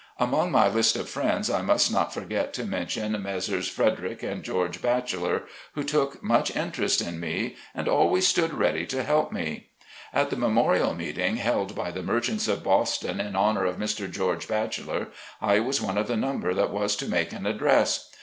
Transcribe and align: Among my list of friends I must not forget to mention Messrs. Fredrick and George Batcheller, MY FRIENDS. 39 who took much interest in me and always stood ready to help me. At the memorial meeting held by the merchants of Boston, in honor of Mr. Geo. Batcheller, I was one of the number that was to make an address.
Among 0.17 0.49
my 0.51 0.67
list 0.67 0.95
of 0.95 1.07
friends 1.07 1.47
I 1.47 1.61
must 1.61 1.91
not 1.91 2.11
forget 2.11 2.53
to 2.55 2.65
mention 2.65 3.21
Messrs. 3.21 3.67
Fredrick 3.69 4.23
and 4.23 4.41
George 4.41 4.81
Batcheller, 4.81 5.41
MY 5.41 5.41
FRIENDS. 5.41 5.41
39 5.41 5.45
who 5.75 5.83
took 5.83 6.23
much 6.23 6.55
interest 6.55 7.01
in 7.01 7.19
me 7.19 7.55
and 7.75 7.87
always 7.87 8.25
stood 8.27 8.51
ready 8.51 8.87
to 8.87 9.03
help 9.03 9.31
me. 9.31 9.69
At 10.11 10.31
the 10.31 10.37
memorial 10.37 10.95
meeting 10.95 11.35
held 11.35 11.75
by 11.75 11.91
the 11.91 12.01
merchants 12.01 12.47
of 12.47 12.63
Boston, 12.63 13.19
in 13.19 13.35
honor 13.35 13.65
of 13.65 13.77
Mr. 13.77 14.09
Geo. 14.09 14.33
Batcheller, 14.37 15.09
I 15.39 15.59
was 15.59 15.83
one 15.83 15.99
of 15.99 16.07
the 16.07 16.17
number 16.17 16.55
that 16.55 16.71
was 16.71 16.95
to 16.95 17.07
make 17.07 17.31
an 17.31 17.45
address. 17.45 18.09